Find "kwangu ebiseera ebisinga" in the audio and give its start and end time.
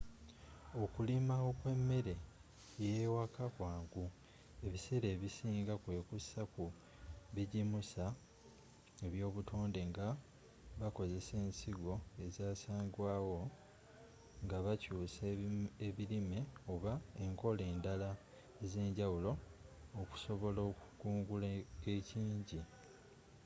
3.55-5.73